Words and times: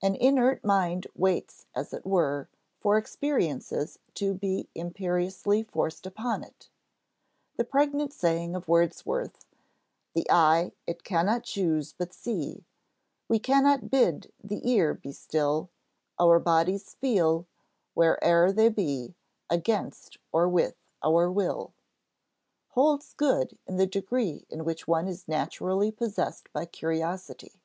An 0.00 0.14
inert 0.14 0.64
mind 0.64 1.06
waits, 1.14 1.66
as 1.76 1.92
it 1.92 2.06
were, 2.06 2.48
for 2.80 2.96
experiences 2.96 3.98
to 4.14 4.32
be 4.32 4.70
imperiously 4.74 5.62
forced 5.62 6.06
upon 6.06 6.42
it. 6.42 6.70
The 7.56 7.64
pregnant 7.64 8.14
saying 8.14 8.56
of 8.56 8.66
Wordsworth: 8.66 9.44
"The 10.14 10.24
eye 10.30 10.72
it 10.86 11.04
cannot 11.04 11.42
choose 11.44 11.92
but 11.92 12.14
see; 12.14 12.64
We 13.28 13.38
cannot 13.38 13.90
bid 13.90 14.32
the 14.42 14.66
ear 14.66 14.94
be 14.94 15.12
still; 15.12 15.68
Our 16.18 16.38
bodies 16.38 16.94
feel, 16.94 17.46
where'er 17.92 18.50
they 18.52 18.70
be, 18.70 19.16
Against 19.50 20.16
or 20.32 20.48
with 20.48 20.76
our 21.02 21.30
will" 21.30 21.74
holds 22.68 23.12
good 23.12 23.58
in 23.66 23.76
the 23.76 23.84
degree 23.86 24.46
in 24.48 24.64
which 24.64 24.88
one 24.88 25.06
is 25.06 25.28
naturally 25.28 25.92
possessed 25.92 26.50
by 26.54 26.64
curiosity. 26.64 27.60